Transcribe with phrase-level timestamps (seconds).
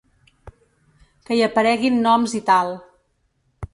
[1.27, 2.77] Que hi apareguin noms i tal.